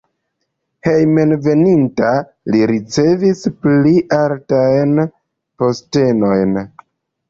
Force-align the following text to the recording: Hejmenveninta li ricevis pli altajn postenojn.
Hejmenveninta 0.87 2.09
li 2.55 2.63
ricevis 2.73 3.45
pli 3.61 3.95
altajn 4.21 5.07
postenojn. 5.09 6.63